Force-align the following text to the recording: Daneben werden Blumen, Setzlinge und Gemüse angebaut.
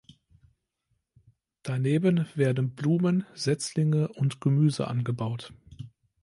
Daneben 1.61 2.25
werden 2.33 2.73
Blumen, 2.73 3.27
Setzlinge 3.35 4.07
und 4.07 4.41
Gemüse 4.41 4.87
angebaut. 4.87 5.53